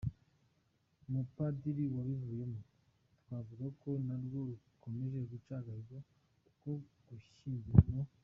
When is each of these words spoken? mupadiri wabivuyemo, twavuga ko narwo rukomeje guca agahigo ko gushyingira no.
mupadiri 1.11 1.83
wabivuyemo, 1.95 2.59
twavuga 3.21 3.65
ko 3.81 3.89
narwo 4.05 4.39
rukomeje 4.49 5.19
guca 5.31 5.53
agahigo 5.59 5.97
ko 6.61 6.71
gushyingira 7.07 7.81
no. 7.93 8.01